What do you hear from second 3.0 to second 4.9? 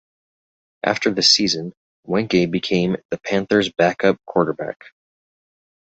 the Panthers backup quarterback.